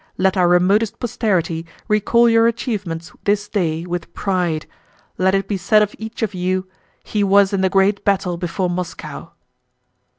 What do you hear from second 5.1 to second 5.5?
Let it